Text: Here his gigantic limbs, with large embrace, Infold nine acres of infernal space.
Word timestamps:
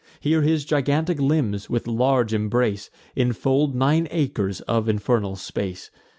Here 0.19 0.41
his 0.41 0.65
gigantic 0.65 1.19
limbs, 1.19 1.69
with 1.69 1.85
large 1.85 2.33
embrace, 2.33 2.89
Infold 3.15 3.75
nine 3.75 4.07
acres 4.09 4.59
of 4.61 4.89
infernal 4.89 5.35
space. 5.35 5.91